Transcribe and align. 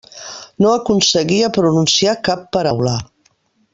No 0.65 0.69
aconseguia 0.77 1.51
pronunciar 1.57 2.17
cap 2.31 2.49
paraula. 2.59 2.95